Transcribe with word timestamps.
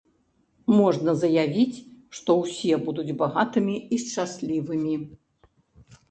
Можна 0.77 1.11
заявіць, 1.23 1.83
што 2.19 2.35
ўсе 2.39 2.79
будуць 2.87 3.13
багатымі 3.19 3.75
і 3.97 3.99
шчаслівымі. 4.05 4.95